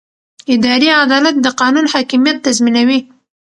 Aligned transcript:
اداري 0.53 0.89
عدالت 1.03 1.35
د 1.41 1.47
قانون 1.59 1.85
حاکمیت 1.93 2.37
تضمینوي. 2.45 2.99